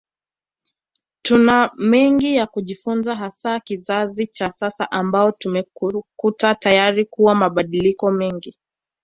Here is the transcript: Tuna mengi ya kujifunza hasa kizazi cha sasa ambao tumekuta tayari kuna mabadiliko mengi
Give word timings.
Tuna 1.21 1.71
mengi 1.77 2.35
ya 2.35 2.47
kujifunza 2.47 3.15
hasa 3.15 3.59
kizazi 3.59 4.27
cha 4.27 4.51
sasa 4.51 4.91
ambao 4.91 5.31
tumekuta 5.31 6.55
tayari 6.55 7.05
kuna 7.05 7.35
mabadiliko 7.35 8.11
mengi 8.11 8.57